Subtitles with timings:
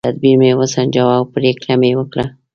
[0.07, 2.25] تدبیر مې وسنجاوه او پرېکړه مې وکړه.